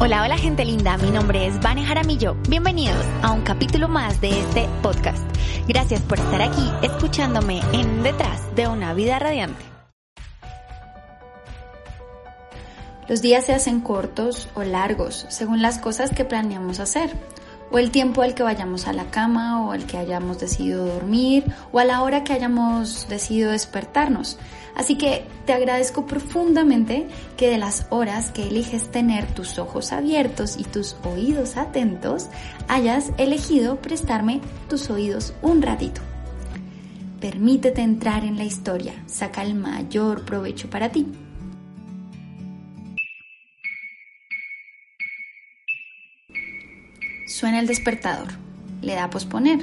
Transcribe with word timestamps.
Hola, 0.00 0.22
hola 0.22 0.38
gente 0.38 0.64
linda, 0.64 0.96
mi 0.96 1.10
nombre 1.10 1.48
es 1.48 1.58
Vane 1.58 1.84
Jaramillo. 1.84 2.36
Bienvenidos 2.48 3.04
a 3.20 3.32
un 3.32 3.40
capítulo 3.40 3.88
más 3.88 4.20
de 4.20 4.30
este 4.38 4.68
podcast. 4.80 5.18
Gracias 5.66 6.00
por 6.02 6.20
estar 6.20 6.40
aquí 6.40 6.70
escuchándome 6.82 7.60
en 7.72 8.04
Detrás 8.04 8.54
de 8.54 8.68
una 8.68 8.94
vida 8.94 9.18
radiante. 9.18 9.60
Los 13.08 13.22
días 13.22 13.44
se 13.44 13.54
hacen 13.54 13.80
cortos 13.80 14.48
o 14.54 14.62
largos 14.62 15.26
según 15.30 15.62
las 15.62 15.78
cosas 15.78 16.10
que 16.14 16.24
planeamos 16.24 16.78
hacer, 16.78 17.10
o 17.70 17.78
el 17.78 17.90
tiempo 17.90 18.22
al 18.22 18.34
que 18.34 18.42
vayamos 18.42 18.86
a 18.86 18.92
la 18.92 19.10
cama, 19.10 19.66
o 19.66 19.72
al 19.72 19.86
que 19.86 19.98
hayamos 19.98 20.38
decidido 20.38 20.86
dormir, 20.86 21.44
o 21.72 21.78
a 21.78 21.84
la 21.84 22.02
hora 22.02 22.24
que 22.24 22.32
hayamos 22.32 23.08
decidido 23.08 23.50
despertarnos. 23.50 24.38
Así 24.74 24.96
que 24.96 25.24
te 25.44 25.52
agradezco 25.52 26.06
profundamente 26.06 27.08
que 27.36 27.50
de 27.50 27.58
las 27.58 27.86
horas 27.90 28.30
que 28.30 28.44
eliges 28.44 28.90
tener 28.90 29.26
tus 29.26 29.58
ojos 29.58 29.92
abiertos 29.92 30.56
y 30.56 30.64
tus 30.64 30.96
oídos 31.04 31.56
atentos, 31.56 32.28
hayas 32.68 33.10
elegido 33.18 33.76
prestarme 33.76 34.40
tus 34.68 34.88
oídos 34.88 35.34
un 35.42 35.62
ratito. 35.62 36.00
Permítete 37.20 37.82
entrar 37.82 38.24
en 38.24 38.36
la 38.36 38.44
historia, 38.44 38.94
saca 39.06 39.42
el 39.42 39.54
mayor 39.54 40.24
provecho 40.24 40.70
para 40.70 40.90
ti. 40.90 41.06
Suena 47.38 47.60
el 47.60 47.68
despertador. 47.68 48.28
Le 48.82 48.94
da 48.94 49.04
a 49.04 49.10
posponer. 49.10 49.60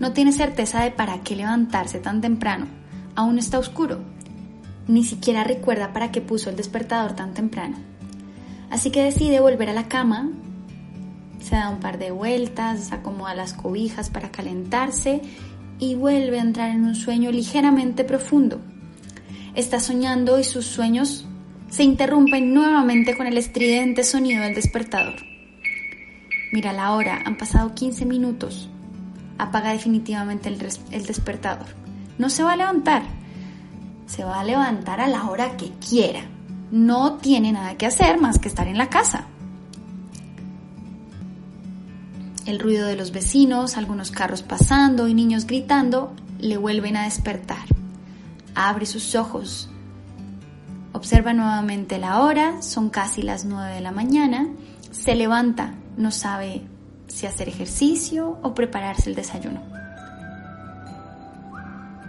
No 0.00 0.12
tiene 0.12 0.32
certeza 0.32 0.82
de 0.82 0.90
para 0.90 1.20
qué 1.20 1.36
levantarse 1.36 2.00
tan 2.00 2.20
temprano. 2.20 2.66
Aún 3.14 3.38
está 3.38 3.58
oscuro 3.58 4.00
ni 4.88 5.04
siquiera 5.04 5.44
recuerda 5.44 5.92
para 5.92 6.10
qué 6.10 6.20
puso 6.20 6.50
el 6.50 6.56
despertador 6.56 7.14
tan 7.14 7.34
temprano. 7.34 7.76
Así 8.70 8.90
que 8.90 9.02
decide 9.02 9.40
volver 9.40 9.68
a 9.68 9.74
la 9.74 9.88
cama, 9.88 10.30
se 11.40 11.56
da 11.56 11.68
un 11.68 11.80
par 11.80 11.98
de 11.98 12.10
vueltas, 12.10 12.92
acomoda 12.92 13.34
las 13.34 13.52
cobijas 13.52 14.10
para 14.10 14.30
calentarse 14.30 15.20
y 15.78 15.94
vuelve 15.94 16.38
a 16.38 16.42
entrar 16.42 16.70
en 16.70 16.84
un 16.84 16.94
sueño 16.94 17.30
ligeramente 17.30 18.04
profundo. 18.04 18.60
Está 19.54 19.80
soñando 19.80 20.38
y 20.38 20.44
sus 20.44 20.66
sueños 20.66 21.26
se 21.68 21.84
interrumpen 21.84 22.52
nuevamente 22.54 23.16
con 23.16 23.26
el 23.26 23.38
estridente 23.38 24.04
sonido 24.04 24.42
del 24.42 24.54
despertador. 24.54 25.31
Mira 26.52 26.74
la 26.74 26.92
hora, 26.92 27.22
han 27.24 27.38
pasado 27.38 27.74
15 27.74 28.04
minutos. 28.04 28.68
Apaga 29.38 29.72
definitivamente 29.72 30.50
el, 30.50 30.58
despertador. 31.06 31.66
No 32.18 32.28
se 32.28 32.42
va 32.42 32.52
a 32.52 32.56
levantar, 32.56 33.04
se 34.04 34.22
va 34.22 34.38
a 34.38 34.44
levantar 34.44 35.00
a 35.00 35.08
la 35.08 35.24
hora 35.30 35.56
que 35.56 35.70
quiera. 35.70 36.20
No 36.70 37.14
tiene 37.14 37.52
nada 37.52 37.78
que 37.78 37.86
hacer 37.86 38.20
más 38.20 38.38
que 38.38 38.48
estar 38.48 38.68
en 38.68 38.76
la 38.76 38.90
casa. 38.90 39.24
El 42.44 42.60
ruido 42.60 42.86
de 42.86 42.96
los 42.96 43.12
vecinos, 43.12 43.78
algunos 43.78 44.10
carros 44.10 44.42
pasando 44.42 45.08
y 45.08 45.14
niños 45.14 45.46
gritando 45.46 46.12
le 46.38 46.58
vuelven 46.58 46.98
a 46.98 47.04
despertar. 47.04 47.64
Abre 48.54 48.84
sus 48.84 49.14
ojos. 49.14 49.70
Observa 50.92 51.32
nuevamente 51.32 51.98
la 51.98 52.20
hora, 52.20 52.60
son 52.60 52.90
casi 52.90 53.22
las 53.22 53.46
9 53.46 53.76
de 53.76 53.80
la 53.80 53.92
mañana. 53.92 54.48
Se 54.90 55.14
levanta, 55.14 55.74
no 55.96 56.10
sabe 56.10 56.62
si 57.06 57.26
hacer 57.26 57.48
ejercicio 57.48 58.38
o 58.42 58.54
prepararse 58.54 59.10
el 59.10 59.16
desayuno. 59.16 59.60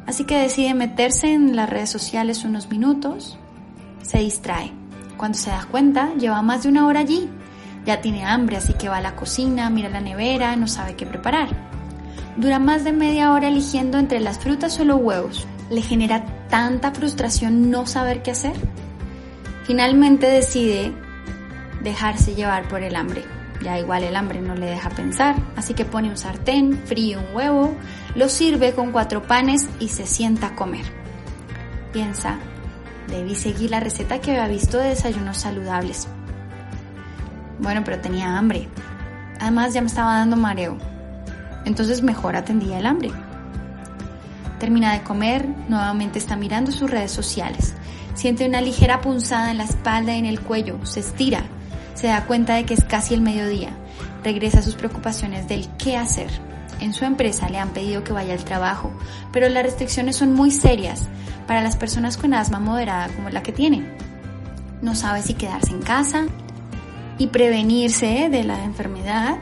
Así 0.05 0.25
que 0.25 0.37
decide 0.37 0.73
meterse 0.73 1.33
en 1.33 1.55
las 1.55 1.69
redes 1.69 1.89
sociales 1.89 2.43
unos 2.43 2.69
minutos, 2.69 3.37
se 4.01 4.19
distrae. 4.19 4.71
Cuando 5.17 5.37
se 5.37 5.49
da 5.49 5.65
cuenta, 5.69 6.13
lleva 6.15 6.41
más 6.41 6.63
de 6.63 6.69
una 6.69 6.87
hora 6.87 7.01
allí. 7.01 7.29
Ya 7.85 8.01
tiene 8.01 8.25
hambre, 8.25 8.57
así 8.57 8.73
que 8.73 8.89
va 8.89 8.97
a 8.97 9.01
la 9.01 9.15
cocina, 9.15 9.69
mira 9.69 9.89
la 9.89 10.01
nevera, 10.01 10.55
no 10.55 10.67
sabe 10.67 10.95
qué 10.95 11.05
preparar. 11.05 11.49
Dura 12.37 12.59
más 12.59 12.83
de 12.83 12.93
media 12.93 13.31
hora 13.31 13.47
eligiendo 13.47 13.97
entre 13.97 14.19
las 14.19 14.39
frutas 14.39 14.79
o 14.79 14.85
los 14.85 15.01
huevos. 15.01 15.47
Le 15.69 15.81
genera 15.81 16.25
tanta 16.49 16.91
frustración 16.91 17.69
no 17.69 17.85
saber 17.85 18.23
qué 18.23 18.31
hacer. 18.31 18.53
Finalmente 19.63 20.27
decide 20.27 20.93
dejarse 21.81 22.35
llevar 22.35 22.67
por 22.67 22.83
el 22.83 22.95
hambre. 22.95 23.23
Ya 23.63 23.79
igual 23.79 24.03
el 24.03 24.17
hambre 24.17 24.41
no 24.41 24.55
le 24.55 24.65
deja 24.65 24.89
pensar, 24.89 25.35
así 25.55 25.73
que 25.73 25.85
pone 25.85 26.09
un 26.09 26.17
sartén, 26.17 26.77
fríe 26.85 27.15
un 27.15 27.33
huevo, 27.33 27.73
lo 28.13 28.27
sirve 28.27 28.73
con 28.73 28.91
cuatro 28.91 29.23
panes 29.23 29.69
y 29.79 29.87
se 29.87 30.05
sienta 30.05 30.47
a 30.47 30.55
comer. 30.55 30.85
Piensa, 31.93 32.39
debí 33.07 33.35
seguir 33.35 33.71
la 33.71 33.79
receta 33.79 34.19
que 34.19 34.31
había 34.31 34.47
visto 34.47 34.77
de 34.77 34.89
desayunos 34.89 35.37
saludables. 35.37 36.09
Bueno, 37.59 37.83
pero 37.85 38.01
tenía 38.01 38.37
hambre. 38.37 38.67
Además 39.39 39.73
ya 39.73 39.79
me 39.79 39.87
estaba 39.87 40.17
dando 40.17 40.35
mareo. 40.35 40.77
Entonces 41.63 42.03
mejor 42.03 42.35
atendía 42.35 42.79
el 42.79 42.85
hambre. 42.85 43.11
Termina 44.59 44.91
de 44.91 45.03
comer, 45.03 45.47
nuevamente 45.69 46.19
está 46.19 46.35
mirando 46.35 46.73
sus 46.73 46.91
redes 46.91 47.11
sociales. 47.11 47.73
Siente 48.13 48.45
una 48.45 48.59
ligera 48.59 48.99
punzada 48.99 49.51
en 49.51 49.57
la 49.57 49.63
espalda 49.63 50.13
y 50.13 50.19
en 50.19 50.25
el 50.25 50.41
cuello, 50.41 50.85
se 50.85 50.99
estira 50.99 51.45
se 51.93 52.07
da 52.07 52.25
cuenta 52.25 52.55
de 52.55 52.65
que 52.65 52.73
es 52.73 52.83
casi 52.83 53.13
el 53.13 53.21
mediodía. 53.21 53.69
Regresa 54.23 54.59
a 54.59 54.63
sus 54.63 54.75
preocupaciones 54.75 55.47
del 55.47 55.67
qué 55.77 55.97
hacer. 55.97 56.29
En 56.79 56.93
su 56.93 57.05
empresa 57.05 57.49
le 57.49 57.59
han 57.59 57.69
pedido 57.69 58.03
que 58.03 58.13
vaya 58.13 58.33
al 58.33 58.43
trabajo, 58.43 58.91
pero 59.31 59.47
las 59.49 59.63
restricciones 59.63 60.15
son 60.15 60.33
muy 60.33 60.51
serias 60.51 61.07
para 61.47 61.61
las 61.61 61.75
personas 61.75 62.17
con 62.17 62.33
asma 62.33 62.59
moderada 62.59 63.09
como 63.09 63.29
la 63.29 63.43
que 63.43 63.51
tiene. 63.51 63.85
No 64.81 64.95
sabe 64.95 65.21
si 65.21 65.33
quedarse 65.33 65.71
en 65.71 65.81
casa 65.81 66.25
y 67.17 67.27
prevenirse 67.27 68.29
de 68.29 68.43
la 68.43 68.63
enfermedad 68.63 69.37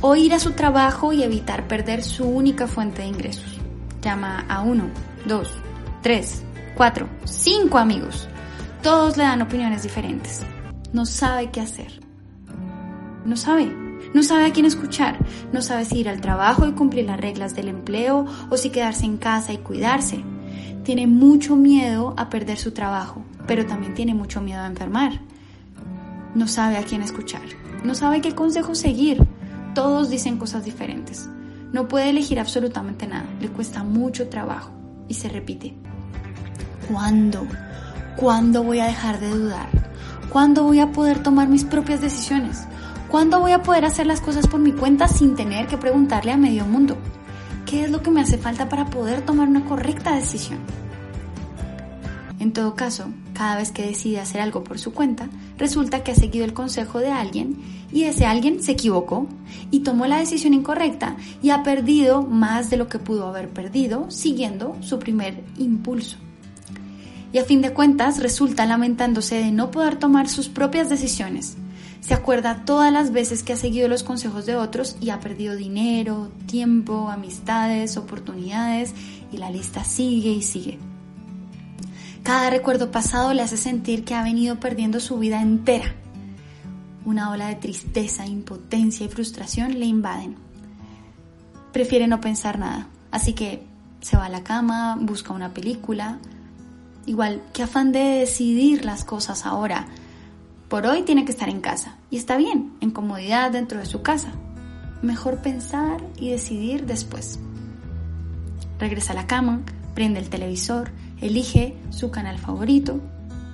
o 0.00 0.14
ir 0.14 0.32
a 0.32 0.38
su 0.38 0.52
trabajo 0.52 1.12
y 1.12 1.22
evitar 1.22 1.66
perder 1.66 2.04
su 2.04 2.24
única 2.24 2.66
fuente 2.66 3.02
de 3.02 3.08
ingresos. 3.08 3.58
Llama 4.00 4.44
a 4.48 4.60
uno, 4.60 4.84
dos, 5.26 5.50
tres, 6.02 6.42
cuatro, 6.74 7.08
cinco 7.24 7.78
amigos. 7.78 8.28
Todos 8.82 9.16
le 9.16 9.24
dan 9.24 9.42
opiniones 9.42 9.82
diferentes 9.82 10.44
no 10.92 11.06
sabe 11.06 11.50
qué 11.50 11.60
hacer. 11.60 12.00
No 13.24 13.36
sabe. 13.36 13.66
No 14.14 14.22
sabe 14.22 14.46
a 14.46 14.52
quién 14.52 14.64
escuchar. 14.64 15.18
No 15.52 15.60
sabe 15.60 15.84
si 15.84 15.98
ir 15.98 16.08
al 16.08 16.20
trabajo 16.20 16.66
y 16.66 16.72
cumplir 16.72 17.04
las 17.04 17.20
reglas 17.20 17.54
del 17.54 17.68
empleo 17.68 18.26
o 18.48 18.56
si 18.56 18.70
quedarse 18.70 19.04
en 19.04 19.18
casa 19.18 19.52
y 19.52 19.58
cuidarse. 19.58 20.24
Tiene 20.84 21.06
mucho 21.06 21.56
miedo 21.56 22.14
a 22.16 22.30
perder 22.30 22.56
su 22.56 22.72
trabajo, 22.72 23.22
pero 23.46 23.66
también 23.66 23.94
tiene 23.94 24.14
mucho 24.14 24.40
miedo 24.40 24.62
a 24.62 24.66
enfermar. 24.66 25.20
No 26.34 26.48
sabe 26.48 26.78
a 26.78 26.84
quién 26.84 27.02
escuchar. 27.02 27.42
No 27.84 27.94
sabe 27.94 28.22
qué 28.22 28.34
consejo 28.34 28.74
seguir. 28.74 29.22
Todos 29.74 30.08
dicen 30.08 30.38
cosas 30.38 30.64
diferentes. 30.64 31.28
No 31.72 31.86
puede 31.86 32.08
elegir 32.08 32.40
absolutamente 32.40 33.06
nada. 33.06 33.26
Le 33.40 33.48
cuesta 33.48 33.84
mucho 33.84 34.28
trabajo. 34.28 34.72
Y 35.06 35.14
se 35.14 35.28
repite. 35.28 35.74
¿Cuándo? 36.90 37.46
¿Cuándo 38.16 38.62
voy 38.62 38.80
a 38.80 38.86
dejar 38.86 39.20
de 39.20 39.28
dudar? 39.28 39.77
¿Cuándo 40.30 40.64
voy 40.64 40.80
a 40.80 40.92
poder 40.92 41.22
tomar 41.22 41.48
mis 41.48 41.64
propias 41.64 42.02
decisiones? 42.02 42.64
¿Cuándo 43.08 43.40
voy 43.40 43.52
a 43.52 43.62
poder 43.62 43.86
hacer 43.86 44.06
las 44.06 44.20
cosas 44.20 44.46
por 44.46 44.60
mi 44.60 44.72
cuenta 44.72 45.08
sin 45.08 45.34
tener 45.34 45.66
que 45.66 45.78
preguntarle 45.78 46.32
a 46.32 46.36
medio 46.36 46.66
mundo? 46.66 46.98
¿Qué 47.64 47.84
es 47.84 47.90
lo 47.90 48.02
que 48.02 48.10
me 48.10 48.20
hace 48.20 48.36
falta 48.36 48.68
para 48.68 48.90
poder 48.90 49.22
tomar 49.22 49.48
una 49.48 49.64
correcta 49.64 50.14
decisión? 50.14 50.58
En 52.38 52.52
todo 52.52 52.74
caso, 52.74 53.06
cada 53.32 53.56
vez 53.56 53.72
que 53.72 53.86
decide 53.86 54.20
hacer 54.20 54.42
algo 54.42 54.62
por 54.62 54.78
su 54.78 54.92
cuenta, 54.92 55.30
resulta 55.56 56.04
que 56.04 56.12
ha 56.12 56.14
seguido 56.14 56.44
el 56.44 56.52
consejo 56.52 56.98
de 56.98 57.10
alguien 57.10 57.56
y 57.90 58.04
ese 58.04 58.26
alguien 58.26 58.62
se 58.62 58.72
equivocó 58.72 59.26
y 59.70 59.80
tomó 59.80 60.06
la 60.06 60.18
decisión 60.18 60.52
incorrecta 60.52 61.16
y 61.42 61.50
ha 61.50 61.62
perdido 61.62 62.20
más 62.20 62.68
de 62.68 62.76
lo 62.76 62.88
que 62.88 62.98
pudo 62.98 63.28
haber 63.28 63.48
perdido 63.48 64.10
siguiendo 64.10 64.76
su 64.82 64.98
primer 64.98 65.42
impulso 65.56 66.18
y 67.32 67.38
a 67.38 67.44
fin 67.44 67.60
de 67.60 67.72
cuentas 67.72 68.20
resulta 68.20 68.66
lamentándose 68.66 69.36
de 69.36 69.50
no 69.50 69.70
poder 69.70 69.96
tomar 69.96 70.28
sus 70.28 70.48
propias 70.48 70.88
decisiones. 70.88 71.56
Se 72.00 72.14
acuerda 72.14 72.64
todas 72.64 72.92
las 72.92 73.12
veces 73.12 73.42
que 73.42 73.52
ha 73.52 73.56
seguido 73.56 73.88
los 73.88 74.02
consejos 74.02 74.46
de 74.46 74.56
otros 74.56 74.96
y 75.00 75.10
ha 75.10 75.20
perdido 75.20 75.56
dinero, 75.56 76.30
tiempo, 76.46 77.10
amistades, 77.10 77.96
oportunidades 77.96 78.94
y 79.32 79.36
la 79.36 79.50
lista 79.50 79.84
sigue 79.84 80.30
y 80.30 80.42
sigue. 80.42 80.78
Cada 82.22 82.50
recuerdo 82.50 82.90
pasado 82.90 83.34
le 83.34 83.42
hace 83.42 83.56
sentir 83.56 84.04
que 84.04 84.14
ha 84.14 84.22
venido 84.22 84.60
perdiendo 84.60 85.00
su 85.00 85.18
vida 85.18 85.42
entera. 85.42 85.94
Una 87.04 87.30
ola 87.30 87.48
de 87.48 87.56
tristeza, 87.56 88.26
impotencia 88.26 89.06
y 89.06 89.08
frustración 89.08 89.78
le 89.78 89.86
invaden. 89.86 90.36
Prefiere 91.72 92.06
no 92.06 92.20
pensar 92.20 92.58
nada, 92.58 92.88
así 93.10 93.32
que 93.32 93.62
se 94.00 94.16
va 94.16 94.26
a 94.26 94.30
la 94.30 94.44
cama, 94.44 94.96
busca 95.00 95.32
una 95.32 95.54
película, 95.54 96.18
Igual, 97.08 97.40
qué 97.54 97.62
afán 97.62 97.90
de 97.90 98.00
decidir 98.00 98.84
las 98.84 99.02
cosas 99.02 99.46
ahora. 99.46 99.86
Por 100.68 100.84
hoy 100.84 101.04
tiene 101.04 101.24
que 101.24 101.32
estar 101.32 101.48
en 101.48 101.62
casa. 101.62 101.96
Y 102.10 102.18
está 102.18 102.36
bien, 102.36 102.74
en 102.82 102.90
comodidad 102.90 103.50
dentro 103.50 103.78
de 103.78 103.86
su 103.86 104.02
casa. 104.02 104.28
Mejor 105.00 105.38
pensar 105.38 106.02
y 106.18 106.28
decidir 106.28 106.84
después. 106.84 107.38
Regresa 108.78 109.14
a 109.14 109.16
la 109.16 109.26
cama, 109.26 109.62
prende 109.94 110.20
el 110.20 110.28
televisor, 110.28 110.90
elige 111.22 111.78
su 111.88 112.10
canal 112.10 112.36
favorito, 112.36 113.00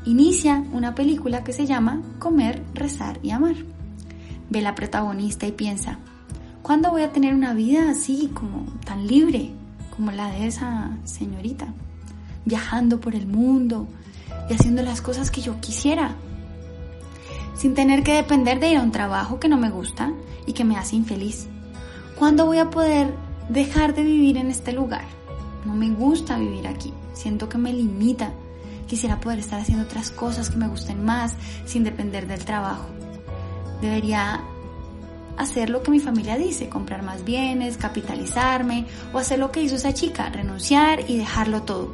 inicia 0.04 0.64
una 0.72 0.96
película 0.96 1.44
que 1.44 1.52
se 1.52 1.64
llama 1.64 2.02
Comer, 2.18 2.60
Rezar 2.74 3.20
y 3.22 3.30
Amar. 3.30 3.54
ve 4.50 4.62
la 4.62 4.74
protagonista 4.74 5.46
y 5.46 5.52
piensa, 5.52 6.00
¿cuándo 6.62 6.90
voy 6.90 7.02
a 7.02 7.12
tener 7.12 7.32
una 7.34 7.54
vida 7.54 7.88
así 7.88 8.32
como 8.34 8.66
tan 8.84 9.06
libre 9.06 9.52
como 9.94 10.10
la 10.10 10.32
de 10.32 10.48
esa 10.48 10.98
señorita? 11.04 11.72
Viajando 12.44 13.00
por 13.00 13.14
el 13.14 13.26
mundo 13.26 13.88
y 14.48 14.54
haciendo 14.54 14.82
las 14.82 15.00
cosas 15.00 15.30
que 15.30 15.40
yo 15.40 15.60
quisiera, 15.60 16.16
sin 17.54 17.74
tener 17.74 18.02
que 18.02 18.14
depender 18.14 18.60
de 18.60 18.70
ir 18.70 18.76
a 18.78 18.82
un 18.82 18.92
trabajo 18.92 19.40
que 19.40 19.48
no 19.48 19.56
me 19.56 19.70
gusta 19.70 20.12
y 20.46 20.52
que 20.52 20.64
me 20.64 20.76
hace 20.76 20.96
infeliz. 20.96 21.46
¿Cuándo 22.18 22.46
voy 22.46 22.58
a 22.58 22.70
poder 22.70 23.14
dejar 23.48 23.94
de 23.94 24.02
vivir 24.02 24.36
en 24.36 24.48
este 24.50 24.72
lugar? 24.72 25.04
No 25.64 25.74
me 25.74 25.90
gusta 25.90 26.38
vivir 26.38 26.66
aquí, 26.66 26.92
siento 27.12 27.48
que 27.48 27.58
me 27.58 27.72
limita. 27.72 28.32
Quisiera 28.86 29.18
poder 29.18 29.38
estar 29.38 29.60
haciendo 29.60 29.84
otras 29.84 30.10
cosas 30.10 30.50
que 30.50 30.56
me 30.56 30.68
gusten 30.68 31.04
más 31.04 31.34
sin 31.64 31.84
depender 31.84 32.26
del 32.26 32.44
trabajo. 32.44 32.86
Debería 33.80 34.42
hacer 35.36 35.70
lo 35.70 35.82
que 35.82 35.90
mi 35.90 36.00
familia 36.00 36.36
dice, 36.36 36.68
comprar 36.68 37.02
más 37.02 37.24
bienes, 37.24 37.76
capitalizarme 37.76 38.86
o 39.12 39.18
hacer 39.18 39.38
lo 39.38 39.50
que 39.50 39.62
hizo 39.62 39.76
esa 39.76 39.94
chica, 39.94 40.28
renunciar 40.28 41.08
y 41.08 41.16
dejarlo 41.16 41.62
todo. 41.62 41.92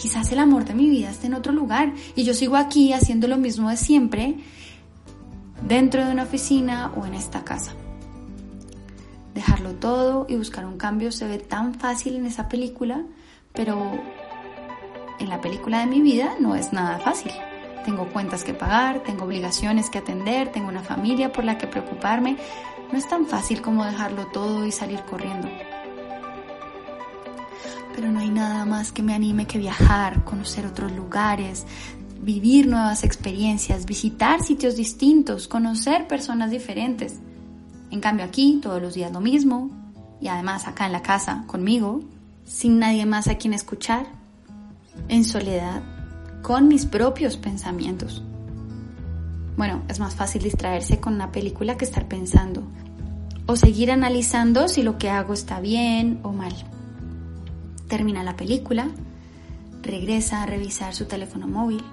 Quizás 0.00 0.32
el 0.32 0.38
amor 0.38 0.64
de 0.64 0.72
mi 0.72 0.88
vida 0.88 1.10
esté 1.10 1.26
en 1.26 1.34
otro 1.34 1.52
lugar 1.52 1.92
y 2.16 2.24
yo 2.24 2.32
sigo 2.32 2.56
aquí 2.56 2.94
haciendo 2.94 3.28
lo 3.28 3.36
mismo 3.36 3.68
de 3.68 3.76
siempre 3.76 4.36
dentro 5.68 6.06
de 6.06 6.10
una 6.10 6.22
oficina 6.22 6.90
o 6.96 7.04
en 7.04 7.12
esta 7.12 7.44
casa. 7.44 7.74
Dejarlo 9.34 9.74
todo 9.74 10.24
y 10.26 10.36
buscar 10.36 10.64
un 10.64 10.78
cambio 10.78 11.12
se 11.12 11.28
ve 11.28 11.36
tan 11.36 11.74
fácil 11.74 12.16
en 12.16 12.24
esa 12.24 12.48
película, 12.48 13.04
pero 13.52 14.00
en 15.18 15.28
la 15.28 15.42
película 15.42 15.80
de 15.80 15.86
mi 15.86 16.00
vida 16.00 16.32
no 16.40 16.56
es 16.56 16.72
nada 16.72 16.98
fácil. 16.98 17.32
Tengo 17.84 18.08
cuentas 18.08 18.42
que 18.42 18.54
pagar, 18.54 19.02
tengo 19.02 19.26
obligaciones 19.26 19.90
que 19.90 19.98
atender, 19.98 20.50
tengo 20.50 20.68
una 20.68 20.82
familia 20.82 21.30
por 21.30 21.44
la 21.44 21.58
que 21.58 21.66
preocuparme. 21.66 22.38
No 22.90 22.96
es 22.96 23.06
tan 23.06 23.26
fácil 23.26 23.60
como 23.60 23.84
dejarlo 23.84 24.28
todo 24.28 24.64
y 24.64 24.72
salir 24.72 25.00
corriendo. 25.02 25.48
Pero 27.94 28.10
no 28.10 28.20
hay 28.20 28.30
nada 28.30 28.64
más 28.64 28.92
que 28.92 29.02
me 29.02 29.14
anime 29.14 29.46
que 29.46 29.58
viajar, 29.58 30.24
conocer 30.24 30.66
otros 30.66 30.92
lugares, 30.92 31.66
vivir 32.20 32.66
nuevas 32.66 33.04
experiencias, 33.04 33.86
visitar 33.86 34.42
sitios 34.42 34.76
distintos, 34.76 35.48
conocer 35.48 36.06
personas 36.06 36.50
diferentes. 36.50 37.18
En 37.90 38.00
cambio 38.00 38.24
aquí 38.24 38.60
todos 38.62 38.80
los 38.80 38.94
días 38.94 39.12
lo 39.12 39.20
mismo 39.20 39.70
y 40.20 40.28
además 40.28 40.66
acá 40.66 40.86
en 40.86 40.92
la 40.92 41.02
casa 41.02 41.44
conmigo, 41.46 42.02
sin 42.44 42.78
nadie 42.78 43.06
más 43.06 43.28
a 43.28 43.36
quien 43.36 43.54
escuchar, 43.54 44.06
en 45.08 45.24
soledad, 45.24 45.82
con 46.42 46.68
mis 46.68 46.86
propios 46.86 47.36
pensamientos. 47.36 48.22
Bueno, 49.56 49.82
es 49.88 49.98
más 49.98 50.14
fácil 50.14 50.42
distraerse 50.42 51.00
con 51.00 51.14
una 51.14 51.32
película 51.32 51.76
que 51.76 51.84
estar 51.84 52.06
pensando 52.08 52.62
o 53.46 53.56
seguir 53.56 53.90
analizando 53.90 54.68
si 54.68 54.82
lo 54.82 54.96
que 54.96 55.10
hago 55.10 55.34
está 55.34 55.60
bien 55.60 56.20
o 56.22 56.32
mal. 56.32 56.54
Termina 57.90 58.22
la 58.22 58.36
película, 58.36 58.88
regresa 59.82 60.42
a 60.42 60.46
revisar 60.46 60.94
su 60.94 61.04
teléfono 61.04 61.46
móvil 61.46 61.84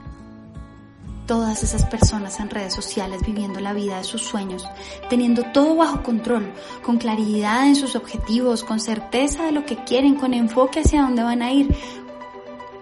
todas 1.26 1.62
esas 1.62 1.84
personas 1.86 2.40
en 2.40 2.50
redes 2.50 2.74
sociales 2.74 3.22
viviendo 3.26 3.60
la 3.60 3.74
vida 3.74 3.98
de 3.98 4.04
sus 4.04 4.22
sueños, 4.22 4.66
teniendo 5.10 5.44
todo 5.52 5.76
bajo 5.76 6.02
control, 6.02 6.54
con 6.84 6.98
claridad 6.98 7.68
en 7.68 7.76
sus 7.76 7.96
objetivos, 7.96 8.64
con 8.64 8.80
certeza 8.80 9.44
de 9.44 9.52
lo 9.52 9.66
que 9.66 9.76
quieren, 9.84 10.16
con 10.16 10.34
enfoque 10.34 10.80
hacia 10.80 11.02
dónde 11.02 11.24
van 11.24 11.42
a 11.42 11.52
ir, 11.52 11.76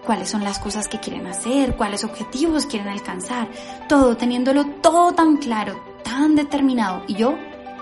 cuáles 0.05 0.29
son 0.29 0.43
las 0.43 0.59
cosas 0.59 0.87
que 0.87 0.99
quieren 0.99 1.25
hacer, 1.25 1.75
cuáles 1.75 2.03
objetivos 2.03 2.67
quieren 2.67 2.89
alcanzar, 2.89 3.49
todo 3.89 4.15
teniéndolo 4.15 4.65
todo 4.81 5.13
tan 5.13 5.37
claro, 5.37 5.81
tan 6.03 6.35
determinado. 6.35 7.03
Y 7.07 7.15
yo 7.15 7.35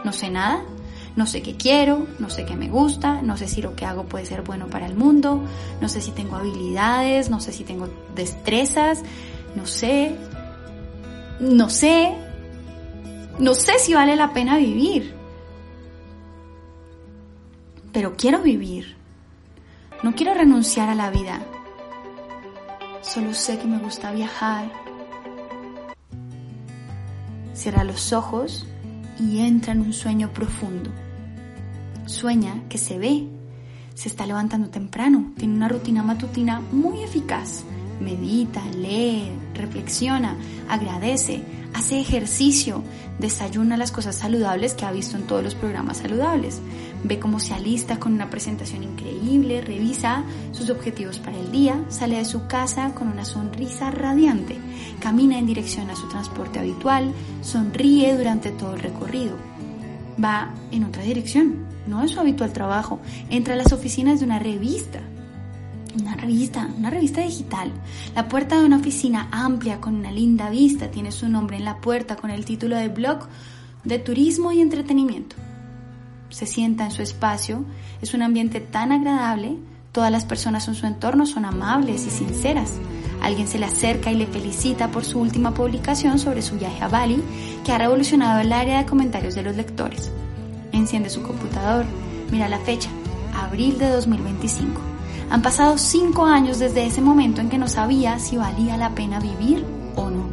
no 0.05 0.13
sé 0.13 0.29
nada, 0.29 0.63
no 1.15 1.25
sé 1.27 1.41
qué 1.41 1.55
quiero, 1.55 2.07
no 2.19 2.29
sé 2.29 2.45
qué 2.45 2.55
me 2.55 2.69
gusta, 2.69 3.21
no 3.21 3.37
sé 3.37 3.47
si 3.47 3.61
lo 3.61 3.75
que 3.75 3.85
hago 3.85 4.05
puede 4.05 4.25
ser 4.25 4.41
bueno 4.41 4.67
para 4.67 4.85
el 4.85 4.95
mundo, 4.95 5.43
no 5.81 5.89
sé 5.89 6.01
si 6.01 6.11
tengo 6.11 6.35
habilidades, 6.35 7.29
no 7.29 7.39
sé 7.39 7.51
si 7.51 7.63
tengo 7.63 7.87
destrezas, 8.15 9.03
no 9.55 9.65
sé, 9.65 10.15
no 11.39 11.69
sé, 11.69 12.13
no 13.39 13.53
sé 13.53 13.79
si 13.79 13.93
vale 13.93 14.15
la 14.15 14.33
pena 14.33 14.57
vivir, 14.57 15.13
pero 17.91 18.15
quiero 18.17 18.41
vivir. 18.41 18.97
No 20.01 20.13
quiero 20.15 20.33
renunciar 20.33 20.89
a 20.89 20.95
la 20.95 21.09
vida. 21.11 21.39
Solo 23.01 23.33
sé 23.33 23.57
que 23.57 23.67
me 23.67 23.77
gusta 23.77 24.11
viajar. 24.11 24.69
Cierra 27.53 27.85
los 27.85 28.11
ojos 28.11 28.67
y 29.17 29.39
entra 29.39 29.71
en 29.71 29.79
un 29.79 29.93
sueño 29.93 30.33
profundo. 30.33 30.91
Sueña 32.05 32.63
que 32.69 32.77
se 32.77 32.97
ve, 32.97 33.27
se 33.95 34.09
está 34.09 34.25
levantando 34.25 34.69
temprano, 34.69 35.31
tiene 35.37 35.55
una 35.55 35.69
rutina 35.69 36.03
matutina 36.03 36.61
muy 36.71 37.03
eficaz. 37.03 37.63
Medita, 37.99 38.61
lee, 38.75 39.31
reflexiona, 39.53 40.35
agradece, 40.67 41.43
hace 41.73 41.99
ejercicio, 41.99 42.83
desayuna 43.19 43.77
las 43.77 43.91
cosas 43.91 44.15
saludables 44.15 44.73
que 44.73 44.85
ha 44.85 44.91
visto 44.91 45.15
en 45.15 45.23
todos 45.23 45.43
los 45.43 45.55
programas 45.55 45.97
saludables, 45.97 46.59
ve 47.03 47.19
cómo 47.19 47.39
se 47.39 47.53
alista 47.53 47.99
con 47.99 48.13
una 48.13 48.29
presentación 48.29 48.83
increíble, 48.83 49.61
revisa 49.61 50.23
sus 50.51 50.69
objetivos 50.69 51.19
para 51.19 51.37
el 51.37 51.51
día, 51.51 51.83
sale 51.89 52.17
de 52.17 52.25
su 52.25 52.47
casa 52.47 52.93
con 52.95 53.07
una 53.07 53.25
sonrisa 53.25 53.91
radiante, 53.91 54.57
camina 54.99 55.37
en 55.37 55.45
dirección 55.45 55.89
a 55.89 55.95
su 55.95 56.07
transporte 56.09 56.59
habitual, 56.59 57.13
sonríe 57.41 58.17
durante 58.17 58.51
todo 58.51 58.73
el 58.73 58.81
recorrido, 58.81 59.37
va 60.21 60.53
en 60.71 60.83
otra 60.83 61.03
dirección, 61.03 61.72
no 61.87 62.03
es 62.03 62.11
su 62.11 62.19
habitual 62.19 62.53
trabajo, 62.53 62.99
entra 63.29 63.53
a 63.53 63.57
las 63.57 63.73
oficinas 63.73 64.19
de 64.19 64.25
una 64.25 64.39
revista 64.39 65.01
una 65.99 66.15
revista, 66.15 66.69
una 66.77 66.89
revista 66.89 67.21
digital. 67.21 67.71
La 68.15 68.27
puerta 68.27 68.59
de 68.59 68.65
una 68.65 68.77
oficina 68.77 69.27
amplia 69.31 69.79
con 69.79 69.95
una 69.95 70.11
linda 70.11 70.49
vista 70.49 70.89
tiene 70.89 71.11
su 71.11 71.29
nombre 71.29 71.57
en 71.57 71.65
la 71.65 71.77
puerta 71.77 72.15
con 72.15 72.29
el 72.29 72.45
título 72.45 72.75
de 72.77 72.89
blog 72.89 73.27
de 73.83 73.99
turismo 73.99 74.51
y 74.51 74.61
entretenimiento. 74.61 75.35
Se 76.29 76.45
sienta 76.45 76.85
en 76.85 76.91
su 76.91 77.01
espacio, 77.01 77.63
es 78.01 78.13
un 78.13 78.23
ambiente 78.23 78.59
tan 78.59 78.91
agradable, 78.91 79.57
todas 79.91 80.11
las 80.11 80.25
personas 80.25 80.67
en 80.67 80.75
su 80.75 80.87
entorno 80.87 81.25
son 81.25 81.45
amables 81.45 82.07
y 82.07 82.09
sinceras. 82.09 82.73
Alguien 83.21 83.47
se 83.47 83.59
le 83.59 83.65
acerca 83.65 84.11
y 84.11 84.15
le 84.15 84.27
felicita 84.27 84.89
por 84.89 85.05
su 85.05 85.19
última 85.19 85.53
publicación 85.53 86.17
sobre 86.17 86.41
su 86.41 86.57
viaje 86.57 86.83
a 86.83 86.87
Bali, 86.87 87.21
que 87.63 87.71
ha 87.71 87.77
revolucionado 87.77 88.41
el 88.41 88.51
área 88.51 88.79
de 88.79 88.85
comentarios 88.85 89.35
de 89.35 89.43
los 89.43 89.55
lectores. 89.55 90.11
Enciende 90.73 91.09
su 91.09 91.23
computador, 91.23 91.85
mira 92.29 92.49
la 92.49 92.59
fecha, 92.59 92.89
abril 93.33 93.79
de 93.79 93.89
2025 93.89 94.93
han 95.33 95.41
pasado 95.41 95.79
cinco 95.79 96.25
años 96.25 96.59
desde 96.59 96.85
ese 96.85 97.01
momento 97.01 97.41
en 97.41 97.49
que 97.49 97.57
no 97.57 97.67
sabía 97.67 98.19
si 98.19 98.37
valía 98.37 98.77
la 98.77 98.93
pena 98.93 99.19
vivir 99.19 99.65
o 99.95 100.11
no. 100.11 100.29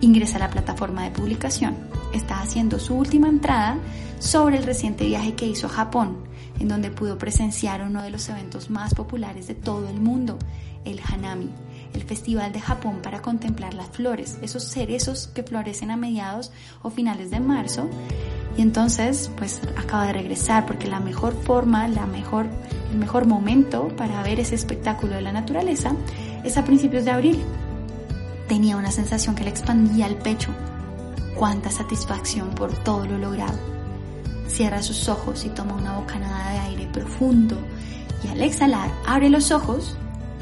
Ingresa 0.00 0.36
a 0.36 0.38
la 0.38 0.50
plataforma 0.50 1.02
de 1.02 1.10
publicación. 1.10 1.76
Está 2.12 2.40
haciendo 2.40 2.78
su 2.78 2.94
última 2.94 3.28
entrada 3.28 3.78
sobre 4.20 4.58
el 4.58 4.62
reciente 4.62 5.06
viaje 5.06 5.34
que 5.34 5.48
hizo 5.48 5.66
a 5.66 5.70
Japón, 5.70 6.18
en 6.60 6.68
donde 6.68 6.92
pudo 6.92 7.18
presenciar 7.18 7.82
uno 7.82 8.00
de 8.00 8.10
los 8.10 8.28
eventos 8.28 8.70
más 8.70 8.94
populares 8.94 9.48
de 9.48 9.56
todo 9.56 9.88
el 9.88 10.00
mundo, 10.00 10.38
el 10.84 11.00
Hanami, 11.04 11.50
el 11.92 12.02
Festival 12.04 12.52
de 12.52 12.60
Japón 12.60 13.00
para 13.02 13.22
contemplar 13.22 13.74
las 13.74 13.88
flores, 13.88 14.38
esos 14.40 14.62
cerezos 14.62 15.28
que 15.34 15.42
florecen 15.42 15.90
a 15.90 15.96
mediados 15.96 16.52
o 16.82 16.90
finales 16.90 17.32
de 17.32 17.40
marzo. 17.40 17.88
Y 18.56 18.62
entonces, 18.62 19.30
pues 19.36 19.60
acaba 19.76 20.06
de 20.06 20.12
regresar 20.12 20.66
porque 20.66 20.86
la 20.86 21.00
mejor 21.00 21.34
forma, 21.34 21.88
la 21.88 22.06
mejor, 22.06 22.46
el 22.90 22.98
mejor 22.98 23.26
momento 23.26 23.88
para 23.96 24.22
ver 24.22 24.40
ese 24.40 24.54
espectáculo 24.54 25.14
de 25.14 25.22
la 25.22 25.32
naturaleza 25.32 25.92
es 26.44 26.56
a 26.58 26.64
principios 26.64 27.04
de 27.04 27.12
abril. 27.12 27.42
Tenía 28.48 28.76
una 28.76 28.90
sensación 28.90 29.34
que 29.34 29.44
le 29.44 29.50
expandía 29.50 30.06
el 30.06 30.16
pecho. 30.16 30.50
Cuánta 31.36 31.70
satisfacción 31.70 32.50
por 32.50 32.72
todo 32.84 33.06
lo 33.06 33.16
logrado. 33.16 33.58
Cierra 34.48 34.82
sus 34.82 35.08
ojos 35.08 35.46
y 35.46 35.48
toma 35.48 35.74
una 35.74 35.98
bocanada 35.98 36.52
de 36.52 36.58
aire 36.58 36.86
profundo 36.92 37.56
y 38.22 38.28
al 38.28 38.42
exhalar 38.42 38.90
abre 39.06 39.30
los 39.30 39.50
ojos 39.50 39.96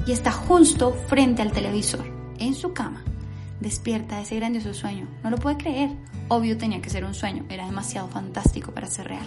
y 0.06 0.12
está 0.12 0.32
justo 0.32 0.92
frente 1.06 1.42
al 1.42 1.52
televisor, 1.52 2.04
en 2.38 2.54
su 2.54 2.72
cama. 2.72 3.04
Despierta 3.60 4.16
de 4.16 4.22
ese 4.22 4.36
grandioso 4.36 4.74
sueño. 4.74 5.06
No 5.22 5.30
lo 5.30 5.36
puede 5.36 5.58
creer. 5.58 5.90
Obvio 6.32 6.56
tenía 6.56 6.80
que 6.80 6.88
ser 6.90 7.04
un 7.04 7.12
sueño. 7.12 7.44
Era 7.48 7.66
demasiado 7.66 8.06
fantástico 8.06 8.70
para 8.70 8.86
ser 8.86 9.08
real. 9.08 9.26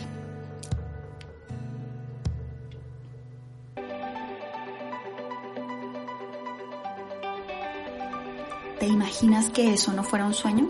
¿Te 8.79 8.87
imaginas 8.87 9.49
que 9.49 9.73
eso 9.73 9.91
no 9.91 10.03
fuera 10.03 10.25
un 10.25 10.33
sueño? 10.33 10.67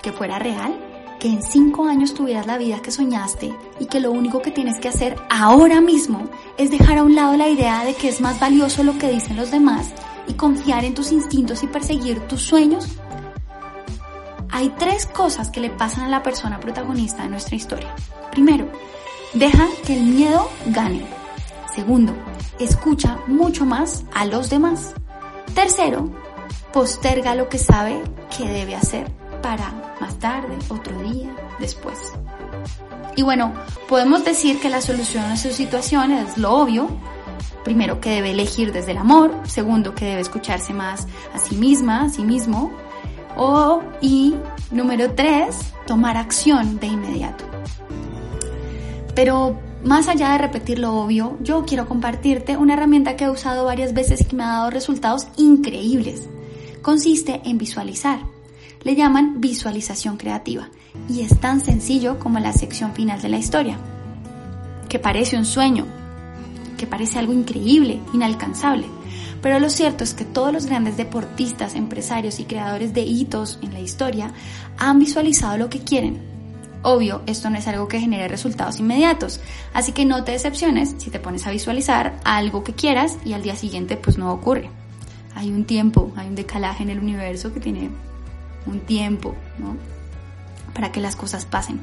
¿Que 0.00 0.12
fuera 0.12 0.38
real? 0.38 0.80
que 1.18 1.30
en 1.30 1.42
cinco 1.42 1.86
años 1.86 2.12
tuvieras 2.12 2.46
la 2.46 2.58
vida 2.58 2.82
que 2.82 2.90
soñaste 2.90 3.54
y 3.80 3.86
que 3.86 3.98
lo 3.98 4.12
único 4.12 4.42
que 4.42 4.50
tienes 4.50 4.78
que 4.78 4.88
hacer 4.88 5.16
ahora 5.30 5.80
mismo 5.80 6.28
es 6.58 6.70
dejar 6.70 6.98
a 6.98 7.02
un 7.02 7.14
lado 7.14 7.34
la 7.38 7.48
idea 7.48 7.82
de 7.82 7.94
que 7.94 8.10
es 8.10 8.20
más 8.20 8.38
valioso 8.38 8.82
lo 8.82 8.98
que 8.98 9.10
dicen 9.10 9.36
los 9.36 9.50
demás 9.50 9.86
y 10.28 10.34
confiar 10.34 10.84
en 10.84 10.92
tus 10.92 11.12
instintos 11.12 11.62
y 11.62 11.66
perseguir 11.66 12.20
tus 12.28 12.42
sueños? 12.42 12.88
Tres 14.70 15.06
cosas 15.06 15.50
que 15.50 15.60
le 15.60 15.70
pasan 15.70 16.04
a 16.04 16.08
la 16.08 16.22
persona 16.22 16.60
protagonista 16.60 17.22
de 17.22 17.30
nuestra 17.30 17.56
historia. 17.56 17.94
Primero, 18.30 18.68
deja 19.32 19.66
que 19.86 19.96
el 19.96 20.04
miedo 20.04 20.50
gane. 20.66 21.06
Segundo, 21.74 22.12
escucha 22.58 23.18
mucho 23.26 23.66
más 23.66 24.04
a 24.14 24.24
los 24.24 24.50
demás. 24.50 24.94
Tercero, 25.54 26.10
posterga 26.72 27.34
lo 27.34 27.48
que 27.48 27.58
sabe 27.58 28.02
que 28.36 28.48
debe 28.48 28.74
hacer 28.74 29.10
para 29.42 29.94
más 30.00 30.18
tarde, 30.18 30.56
otro 30.68 30.98
día, 31.02 31.34
después. 31.58 31.98
Y 33.16 33.22
bueno, 33.22 33.52
podemos 33.88 34.24
decir 34.24 34.60
que 34.60 34.68
la 34.68 34.80
solución 34.80 35.24
a 35.24 35.36
su 35.36 35.50
situación 35.52 36.10
es 36.10 36.36
lo 36.36 36.52
obvio. 36.52 36.88
Primero, 37.62 38.00
que 38.00 38.10
debe 38.10 38.32
elegir 38.32 38.72
desde 38.72 38.92
el 38.92 38.98
amor. 38.98 39.32
Segundo, 39.46 39.94
que 39.94 40.04
debe 40.06 40.20
escucharse 40.20 40.74
más 40.74 41.06
a 41.32 41.38
sí 41.38 41.54
misma, 41.54 42.02
a 42.02 42.08
sí 42.08 42.22
mismo. 42.22 42.72
O, 43.36 43.82
y 44.00 44.34
número 44.70 45.12
tres, 45.14 45.72
tomar 45.86 46.16
acción 46.16 46.78
de 46.78 46.86
inmediato. 46.86 47.44
Pero 49.14 49.58
más 49.84 50.08
allá 50.08 50.32
de 50.32 50.38
repetir 50.38 50.78
lo 50.78 50.94
obvio, 50.94 51.36
yo 51.40 51.64
quiero 51.66 51.86
compartirte 51.86 52.56
una 52.56 52.72
herramienta 52.74 53.16
que 53.16 53.24
he 53.24 53.30
usado 53.30 53.66
varias 53.66 53.92
veces 53.92 54.22
y 54.22 54.24
que 54.24 54.36
me 54.36 54.44
ha 54.44 54.48
dado 54.48 54.70
resultados 54.70 55.26
increíbles. 55.36 56.28
Consiste 56.82 57.42
en 57.44 57.58
visualizar. 57.58 58.20
Le 58.82 58.96
llaman 58.96 59.40
visualización 59.40 60.16
creativa 60.16 60.68
y 61.08 61.20
es 61.20 61.38
tan 61.40 61.60
sencillo 61.60 62.18
como 62.18 62.38
la 62.38 62.52
sección 62.52 62.92
final 62.92 63.20
de 63.20 63.28
la 63.28 63.38
historia, 63.38 63.78
que 64.88 64.98
parece 64.98 65.36
un 65.36 65.44
sueño, 65.44 65.86
que 66.76 66.86
parece 66.86 67.18
algo 67.18 67.32
increíble, 67.32 68.00
inalcanzable. 68.12 68.86
Pero 69.44 69.60
lo 69.60 69.68
cierto 69.68 70.04
es 70.04 70.14
que 70.14 70.24
todos 70.24 70.54
los 70.54 70.64
grandes 70.64 70.96
deportistas, 70.96 71.74
empresarios 71.74 72.40
y 72.40 72.46
creadores 72.46 72.94
de 72.94 73.02
hitos 73.02 73.58
en 73.60 73.74
la 73.74 73.80
historia 73.80 74.32
han 74.78 74.98
visualizado 74.98 75.58
lo 75.58 75.68
que 75.68 75.80
quieren. 75.80 76.22
Obvio, 76.80 77.20
esto 77.26 77.50
no 77.50 77.58
es 77.58 77.68
algo 77.68 77.86
que 77.86 78.00
genere 78.00 78.26
resultados 78.26 78.80
inmediatos, 78.80 79.40
así 79.74 79.92
que 79.92 80.06
no 80.06 80.24
te 80.24 80.32
decepciones 80.32 80.94
si 80.96 81.10
te 81.10 81.20
pones 81.20 81.46
a 81.46 81.50
visualizar 81.50 82.18
algo 82.24 82.64
que 82.64 82.72
quieras 82.72 83.18
y 83.22 83.34
al 83.34 83.42
día 83.42 83.54
siguiente 83.54 83.98
pues 83.98 84.16
no 84.16 84.32
ocurre. 84.32 84.70
Hay 85.34 85.52
un 85.52 85.66
tiempo, 85.66 86.10
hay 86.16 86.28
un 86.28 86.36
decalaje 86.36 86.82
en 86.82 86.88
el 86.88 87.00
universo 87.00 87.52
que 87.52 87.60
tiene 87.60 87.90
un 88.64 88.80
tiempo, 88.80 89.34
para 90.72 90.90
que 90.90 91.02
las 91.02 91.16
cosas 91.16 91.44
pasen. 91.44 91.82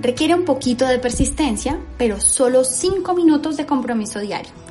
Requiere 0.00 0.34
un 0.34 0.44
poquito 0.44 0.86
de 0.86 0.98
persistencia, 0.98 1.78
pero 1.96 2.20
solo 2.20 2.62
5 2.62 3.14
minutos 3.14 3.56
de 3.56 3.64
compromiso 3.64 4.20
diario. 4.20 4.67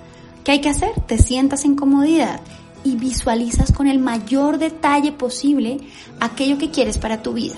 ¿Qué 0.47 0.53
hay 0.53 0.61
que 0.61 0.69
hacer? 0.69 0.97
Te 1.01 1.17
sientas 1.17 1.65
en 1.65 1.75
comodidad 1.75 2.39
y 2.85 2.95
visualizas 2.95 3.73
con 3.73 3.85
el 3.85 3.99
mayor 3.99 4.59
detalle 4.59 5.11
posible 5.11 5.81
aquello 6.21 6.57
que 6.57 6.71
quieres 6.71 6.97
para 6.97 7.21
tu 7.21 7.33
vida, 7.33 7.57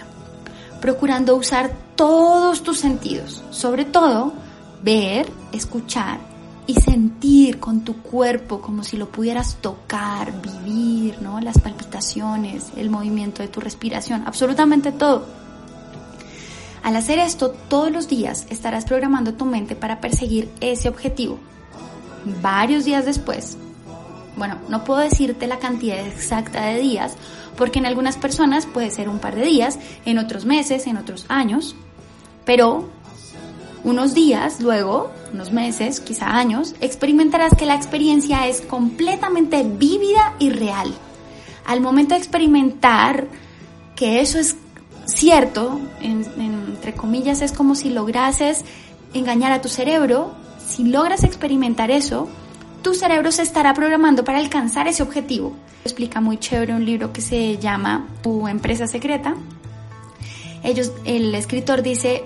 procurando 0.81 1.35
usar 1.35 1.71
todos 1.95 2.63
tus 2.63 2.79
sentidos, 2.79 3.43
sobre 3.51 3.85
todo 3.85 4.33
ver, 4.81 5.31
escuchar 5.51 6.19
y 6.65 6.73
sentir 6.81 7.59
con 7.59 7.81
tu 7.81 8.01
cuerpo 8.01 8.59
como 8.59 8.83
si 8.83 8.97
lo 8.97 9.07
pudieras 9.11 9.57
tocar, 9.61 10.33
vivir, 10.41 11.21
¿no? 11.21 11.39
Las 11.41 11.59
palpitaciones, 11.59 12.71
el 12.75 12.89
movimiento 12.89 13.43
de 13.43 13.49
tu 13.49 13.59
respiración, 13.59 14.23
absolutamente 14.25 14.91
todo. 14.91 15.27
Al 16.81 16.95
hacer 16.95 17.19
esto 17.19 17.51
todos 17.51 17.91
los 17.91 18.07
días 18.07 18.47
estarás 18.49 18.85
programando 18.85 19.35
tu 19.35 19.45
mente 19.45 19.75
para 19.75 20.01
perseguir 20.01 20.49
ese 20.59 20.89
objetivo. 20.89 21.37
Varios 22.41 22.85
días 22.85 23.05
después, 23.05 23.57
bueno, 24.35 24.57
no 24.69 24.83
puedo 24.83 24.99
decirte 24.99 25.47
la 25.47 25.59
cantidad 25.59 25.99
exacta 25.99 26.65
de 26.65 26.79
días, 26.79 27.15
porque 27.57 27.79
en 27.79 27.85
algunas 27.85 28.17
personas 28.17 28.65
puede 28.65 28.91
ser 28.91 29.09
un 29.09 29.19
par 29.19 29.35
de 29.35 29.45
días, 29.45 29.79
en 30.05 30.17
otros 30.17 30.45
meses, 30.45 30.87
en 30.87 30.97
otros 30.97 31.25
años, 31.27 31.75
pero 32.45 32.89
unos 33.83 34.13
días 34.13 34.59
luego, 34.59 35.11
unos 35.33 35.51
meses, 35.51 35.99
quizá 35.99 36.37
años, 36.37 36.75
experimentarás 36.81 37.55
que 37.55 37.65
la 37.65 37.75
experiencia 37.75 38.47
es 38.47 38.61
completamente 38.61 39.63
vívida 39.63 40.35
y 40.39 40.49
real. 40.49 40.93
Al 41.65 41.81
momento 41.81 42.15
de 42.15 42.19
experimentar 42.19 43.27
que 43.95 44.21
eso 44.21 44.39
es 44.39 44.57
cierto, 45.05 45.79
entre 46.01 46.93
comillas, 46.93 47.41
es 47.41 47.51
como 47.51 47.75
si 47.75 47.89
lograses 47.89 48.63
engañar 49.13 49.51
a 49.51 49.61
tu 49.61 49.69
cerebro. 49.69 50.33
Si 50.69 50.83
logras 50.83 51.23
experimentar 51.23 51.89
eso, 51.89 52.29
tu 52.83 52.93
cerebro 52.93 53.31
se 53.31 53.41
estará 53.41 53.73
programando 53.73 54.23
para 54.23 54.37
alcanzar 54.37 54.87
ese 54.87 55.01
objetivo. 55.01 55.55
Explica 55.83 56.21
muy 56.21 56.37
chévere 56.37 56.75
un 56.75 56.85
libro 56.85 57.11
que 57.11 57.21
se 57.21 57.57
llama 57.57 58.05
Tu 58.21 58.47
empresa 58.47 58.85
secreta. 58.85 59.33
Ellos, 60.63 60.91
el 61.05 61.33
escritor 61.33 61.81
dice 61.81 62.23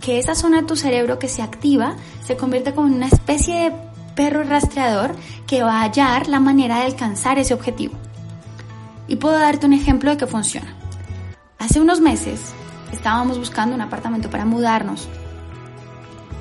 que 0.00 0.20
esa 0.20 0.36
zona 0.36 0.60
de 0.60 0.68
tu 0.68 0.76
cerebro 0.76 1.18
que 1.18 1.28
se 1.28 1.42
activa 1.42 1.96
se 2.24 2.36
convierte 2.36 2.72
como 2.72 2.86
en 2.86 2.94
una 2.94 3.08
especie 3.08 3.56
de 3.56 3.72
perro 4.14 4.44
rastreador 4.44 5.16
que 5.48 5.64
va 5.64 5.80
a 5.80 5.82
hallar 5.82 6.28
la 6.28 6.38
manera 6.38 6.78
de 6.78 6.84
alcanzar 6.84 7.40
ese 7.40 7.54
objetivo. 7.54 7.94
Y 9.08 9.16
puedo 9.16 9.36
darte 9.36 9.66
un 9.66 9.72
ejemplo 9.72 10.10
de 10.10 10.16
que 10.16 10.28
funciona. 10.28 10.76
Hace 11.58 11.80
unos 11.80 12.00
meses 12.00 12.52
estábamos 12.92 13.36
buscando 13.36 13.74
un 13.74 13.80
apartamento 13.80 14.30
para 14.30 14.44
mudarnos 14.44 15.08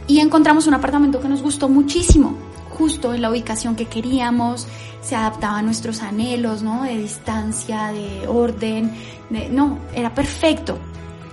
y 0.09 0.19
encontramos 0.19 0.65
un 0.65 0.73
apartamento 0.73 1.21
que 1.21 1.29
nos 1.29 1.43
gustó 1.43 1.69
muchísimo, 1.69 2.33
justo 2.71 3.13
en 3.13 3.21
la 3.21 3.29
ubicación 3.29 3.75
que 3.75 3.85
queríamos, 3.85 4.67
se 5.01 5.15
adaptaba 5.15 5.59
a 5.59 5.61
nuestros 5.61 6.01
anhelos, 6.01 6.63
¿no? 6.63 6.81
De 6.81 6.97
distancia, 6.97 7.91
de 7.91 8.27
orden, 8.27 8.91
no, 9.51 9.77
era 9.93 10.15
perfecto. 10.15 10.79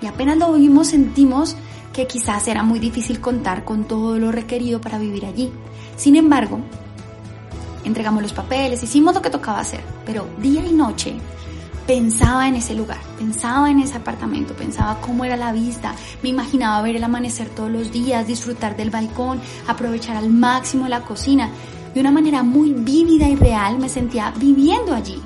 Y 0.02 0.06
apenas 0.06 0.36
lo 0.36 0.52
vimos 0.52 0.88
sentimos 0.88 1.56
que 1.94 2.06
quizás 2.06 2.46
era 2.48 2.62
muy 2.62 2.78
difícil 2.78 3.18
contar 3.18 3.64
con 3.64 3.84
todo 3.84 4.18
lo 4.18 4.30
requerido 4.30 4.78
para 4.78 4.98
vivir 4.98 5.24
allí. 5.24 5.50
Sin 5.96 6.14
embargo, 6.14 6.60
entregamos 7.82 8.22
los 8.22 8.34
papeles, 8.34 8.82
hicimos 8.82 9.14
lo 9.14 9.22
que 9.22 9.30
tocaba 9.30 9.60
hacer, 9.60 9.80
pero 10.04 10.26
día 10.42 10.62
y 10.66 10.72
noche 10.72 11.14
pensaba 11.86 12.48
en 12.48 12.56
ese 12.56 12.74
lugar, 12.74 12.98
pensaba 13.18 13.70
en 13.70 13.78
ese 13.78 13.96
apartamento, 13.96 14.54
pensaba 14.54 15.00
cómo 15.00 15.24
era 15.24 15.36
la 15.36 15.52
vista, 15.52 15.94
me 16.22 16.30
imaginaba 16.30 16.82
ver 16.82 16.96
el 16.96 17.04
amanecer 17.04 17.48
todos 17.48 17.70
los 17.70 17.92
días, 17.92 18.26
disfrutar 18.26 18.76
del 18.76 18.90
balcón, 18.90 19.40
aprovechar 19.66 20.16
al 20.16 20.30
máximo 20.30 20.88
la 20.88 21.02
cocina. 21.02 21.50
De 21.94 22.00
una 22.00 22.10
manera 22.10 22.42
muy 22.42 22.72
vívida 22.72 23.28
y 23.28 23.36
real 23.36 23.78
me 23.78 23.88
sentía 23.88 24.32
viviendo 24.36 24.94
allí. 24.94 25.22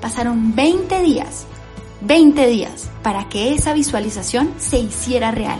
Pasaron 0.00 0.54
20 0.54 1.02
días, 1.02 1.46
20 2.02 2.46
días 2.46 2.90
para 3.02 3.28
que 3.28 3.54
esa 3.54 3.72
visualización 3.72 4.50
se 4.58 4.78
hiciera 4.78 5.30
real. 5.30 5.58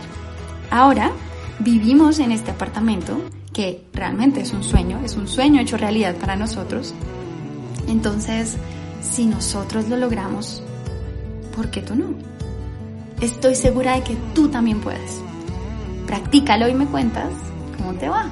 Ahora 0.71 1.11
vivimos 1.59 2.19
en 2.19 2.33
este 2.33 2.51
apartamento 2.51 3.21
que 3.53 3.85
realmente 3.93 4.41
es 4.41 4.53
un 4.53 4.63
sueño, 4.63 5.01
es 5.05 5.17
un 5.17 5.29
sueño 5.29 5.61
hecho 5.61 5.77
realidad 5.77 6.15
para 6.17 6.37
nosotros. 6.37 6.95
Entonces, 7.89 8.57
si 9.03 9.27
nosotros 9.27 9.89
lo 9.89 9.97
logramos, 9.97 10.63
¿por 11.55 11.71
qué 11.71 11.83
tú 11.83 11.95
no? 11.95 12.15
Estoy 13.21 13.55
segura 13.55 13.97
de 13.97 14.03
que 14.03 14.17
tú 14.35 14.49
también 14.49 14.81
puedes. 14.81 15.21
Practícalo 16.07 16.69
y 16.69 16.75
me 16.75 16.87
cuentas 16.87 17.31
cómo 17.77 17.95
te 17.95 18.09
va. 18.09 18.31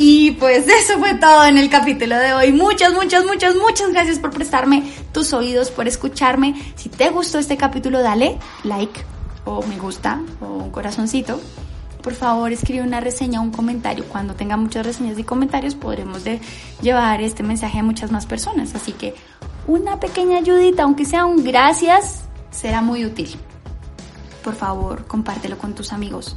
Y 0.00 0.30
pues 0.32 0.66
eso 0.68 0.98
fue 0.98 1.14
todo 1.14 1.44
en 1.44 1.58
el 1.58 1.68
capítulo 1.68 2.16
de 2.16 2.32
hoy. 2.32 2.52
Muchas, 2.52 2.92
muchas, 2.92 3.24
muchas, 3.24 3.56
muchas 3.56 3.90
gracias 3.90 4.18
por 4.20 4.30
prestarme 4.30 4.92
tus 5.12 5.32
oídos, 5.32 5.70
por 5.70 5.88
escucharme. 5.88 6.54
Si 6.76 6.88
te 6.88 7.10
gustó 7.10 7.38
este 7.38 7.56
capítulo, 7.56 8.00
dale 8.00 8.38
like 8.62 9.00
o 9.44 9.62
me 9.62 9.78
gusta 9.78 10.20
o 10.40 10.46
un 10.46 10.70
corazoncito 10.70 11.40
por 12.02 12.14
favor 12.14 12.52
escribe 12.52 12.82
una 12.82 13.00
reseña 13.00 13.40
un 13.40 13.50
comentario. 13.50 14.04
Cuando 14.04 14.34
tenga 14.34 14.56
muchas 14.56 14.86
reseñas 14.86 15.18
y 15.18 15.24
comentarios 15.24 15.74
podremos 15.74 16.22
llevar 16.80 17.20
este 17.20 17.42
mensaje 17.42 17.78
a 17.78 17.82
muchas 17.82 18.10
más 18.10 18.26
personas. 18.26 18.74
Así 18.74 18.92
que 18.92 19.14
una 19.66 20.00
pequeña 20.00 20.38
ayudita, 20.38 20.84
aunque 20.84 21.04
sea 21.04 21.26
un 21.26 21.44
gracias, 21.44 22.22
será 22.50 22.80
muy 22.80 23.04
útil. 23.04 23.36
Por 24.42 24.54
favor, 24.54 25.06
compártelo 25.06 25.58
con 25.58 25.74
tus 25.74 25.92
amigos. 25.92 26.36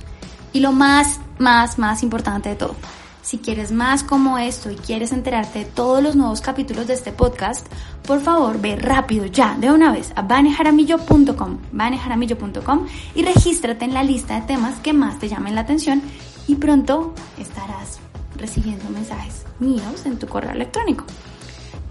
Y 0.54 0.60
lo 0.60 0.74
más, 0.74 1.20
más, 1.40 1.80
más 1.80 2.04
importante 2.04 2.50
de 2.50 2.56
todo, 2.56 2.76
si 3.22 3.38
quieres 3.38 3.72
más 3.72 4.04
como 4.04 4.38
esto 4.38 4.72
y 4.72 4.76
quieres 4.76 5.12
enterarte 5.12 5.60
de 5.60 5.66
todos 5.66 6.02
los 6.02 6.16
nuevos 6.16 6.42
capítulos 6.42 6.88
de 6.88 6.96
este 6.96 7.12
podcast, 7.12 7.68
por 8.06 8.22
favor 8.22 8.60
ve 8.60 8.76
rápido 8.76 9.26
ya 9.26 9.56
de 9.56 9.72
una 9.72 9.92
vez 9.92 10.12
a 10.16 10.24
banejaramillo.com, 10.24 11.60
banejaramillo.com 11.72 12.88
y 13.16 13.24
regístrate 13.24 13.86
en 13.86 13.94
la 13.94 14.04
lista 14.04 14.40
de 14.40 14.48
temas 14.48 14.80
que 14.80 14.94
más 14.94 15.20
te 15.20 15.30
llamen 15.30 15.56
la 15.56 15.62
atención 15.62 16.02
y 16.48 16.56
pronto 16.56 17.14
estarás 17.38 18.00
recibiendo 18.38 18.90
mensajes 18.90 19.46
míos 19.60 20.06
en 20.06 20.18
tu 20.18 20.28
correo 20.28 20.52
electrónico. 20.52 21.06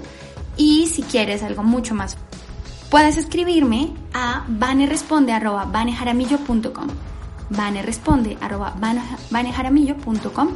y 0.57 0.87
si 0.87 1.03
quieres 1.03 1.43
algo 1.43 1.63
mucho 1.63 1.95
más 1.95 2.17
puedes 2.93 3.17
escribirme 3.17 3.95
a 4.13 4.45
vaneresponde.com. 4.47 6.89
vaneresponde 7.49 8.37
arroba 8.39 8.77
vanejaramillo.com. 9.31 10.49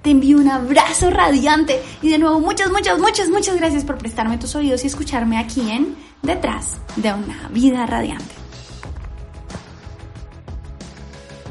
Te 0.00 0.10
envío 0.10 0.38
un 0.38 0.48
abrazo 0.48 1.10
radiante 1.10 1.82
y 2.00 2.08
de 2.08 2.16
nuevo 2.16 2.40
muchas, 2.40 2.70
muchas, 2.70 2.98
muchas, 2.98 3.28
muchas 3.28 3.56
gracias 3.56 3.84
por 3.84 3.98
prestarme 3.98 4.38
tus 4.38 4.54
oídos 4.54 4.82
y 4.84 4.86
escucharme 4.86 5.36
aquí 5.36 5.70
en 5.70 5.94
Detrás 6.22 6.78
de 6.96 7.12
una 7.12 7.50
vida 7.50 7.84
radiante. 7.84 8.43